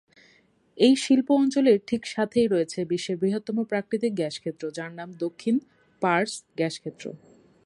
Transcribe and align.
এই 0.77 0.93
শিল্প 0.95 1.27
অঞ্চলের 1.31 1.77
ঠিক 1.87 2.01
সাথেই 2.05 2.47
রয়েছে 2.47 2.79
বিশ্বের 2.85 3.17
বৃহত্তম 3.17 3.57
প্রাকৃতিক 3.63 4.13
গ্যাস 4.15 4.35
ক্ষেত্র, 4.39 4.63
যার 4.71 4.91
নাম 4.91 5.09
দক্ষিণ 5.19 5.55
পার্স 6.01 6.33
গ্যাসক্ষেত্র। 6.57 7.05